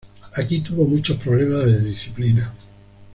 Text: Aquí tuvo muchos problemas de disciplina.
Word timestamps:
Aquí 0.33 0.61
tuvo 0.61 0.87
muchos 0.87 1.19
problemas 1.21 1.63
de 1.67 1.79
disciplina. 1.79 2.51